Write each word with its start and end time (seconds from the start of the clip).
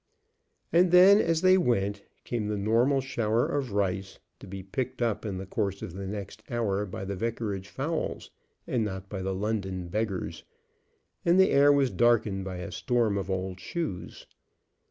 And 0.73 0.89
then, 0.89 1.19
as 1.21 1.41
they 1.41 1.59
went, 1.59 2.01
came 2.23 2.47
the 2.47 2.57
normal 2.57 3.01
shower 3.01 3.45
of 3.45 3.71
rice, 3.73 4.17
to 4.39 4.47
be 4.47 4.63
picked 4.63 4.99
up 4.99 5.27
in 5.27 5.37
the 5.37 5.45
course 5.45 5.83
of 5.83 5.93
the 5.93 6.07
next 6.07 6.41
hour 6.49 6.87
by 6.87 7.05
the 7.05 7.15
vicarage 7.15 7.67
fowls, 7.69 8.31
and 8.65 8.83
not 8.83 9.09
by 9.09 9.21
the 9.21 9.35
London 9.35 9.89
beggars, 9.89 10.43
and 11.23 11.39
the 11.39 11.51
air 11.51 11.71
was 11.71 11.91
darkened 11.91 12.43
by 12.43 12.57
a 12.57 12.71
storm 12.71 13.15
of 13.15 13.29
old 13.29 13.59
shoes. 13.59 14.25